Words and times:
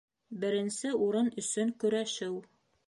Беренсе 0.43 0.93
урын 1.09 1.31
өсөн 1.43 1.77
көрәшеү 1.85 2.39